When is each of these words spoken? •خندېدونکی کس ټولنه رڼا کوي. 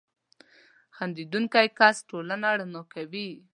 •خندېدونکی 0.95 1.67
کس 1.79 1.95
ټولنه 2.09 2.47
رڼا 2.59 2.81
کوي. 2.93 3.27